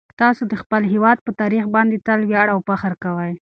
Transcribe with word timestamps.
تاسو 0.21 0.43
د 0.47 0.53
خپل 0.61 0.81
هیواد 0.93 1.17
په 1.25 1.31
تاریخ 1.41 1.63
باندې 1.75 2.03
تل 2.05 2.19
ویاړ 2.25 2.47
او 2.53 2.59
فخر 2.69 2.93
کوئ. 3.03 3.31